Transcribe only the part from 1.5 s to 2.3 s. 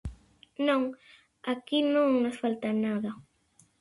aquí non